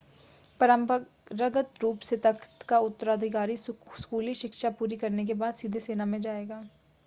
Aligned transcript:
परंपरागत 0.59 1.73
रूप 1.81 1.99
से 2.07 2.17
तख़्त 2.23 2.63
का 2.69 2.79
उत्तराधिकारी 2.87 3.57
स्कूली 3.59 4.33
शिक्षा 4.35 4.69
पूरी 4.79 4.95
करने 4.97 5.25
के 5.25 5.33
बाद 5.43 5.53
सीधे 5.55 5.79
सेना 5.81 6.05
में 6.07 6.19
जाएगा 6.21 6.63